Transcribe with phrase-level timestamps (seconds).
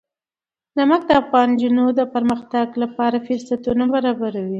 [0.77, 4.49] نمک د افغان نجونو د پرمختګ لپاره فرصتونه برابروي.